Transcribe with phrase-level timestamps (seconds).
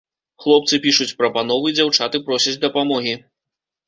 [0.43, 3.13] Хлопцы пішуць прапановы, дзяўчаты просяць дапамогі.